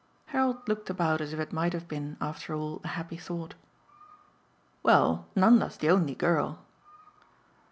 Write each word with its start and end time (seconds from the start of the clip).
Harold 0.33 0.67
looked 0.67 0.89
about 0.89 1.21
as 1.21 1.31
if 1.31 1.39
it 1.39 1.53
might 1.53 1.73
have 1.73 1.87
been 1.87 2.17
after 2.19 2.55
all 2.55 2.81
a 2.83 2.87
happy 2.87 3.17
thought. 3.17 3.53
"Well, 4.81 5.27
Nanda's 5.35 5.77
the 5.77 5.91
only 5.91 6.15
girl." 6.15 6.65